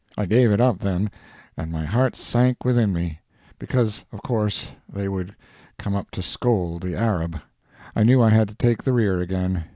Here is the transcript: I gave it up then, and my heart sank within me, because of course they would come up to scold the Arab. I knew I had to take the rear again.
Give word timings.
I 0.17 0.25
gave 0.25 0.51
it 0.51 0.59
up 0.59 0.79
then, 0.79 1.11
and 1.55 1.71
my 1.71 1.85
heart 1.85 2.15
sank 2.15 2.65
within 2.65 2.91
me, 2.91 3.19
because 3.59 4.03
of 4.11 4.23
course 4.23 4.69
they 4.89 5.07
would 5.07 5.35
come 5.77 5.95
up 5.95 6.09
to 6.13 6.23
scold 6.23 6.81
the 6.81 6.95
Arab. 6.95 7.39
I 7.95 8.01
knew 8.01 8.19
I 8.19 8.29
had 8.29 8.47
to 8.47 8.55
take 8.55 8.81
the 8.83 8.93
rear 8.93 9.21
again. 9.21 9.65